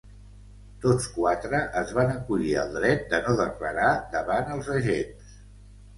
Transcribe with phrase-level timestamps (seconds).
[0.85, 5.37] Tots quatre es van acollir al dret de no declarar davant els agents.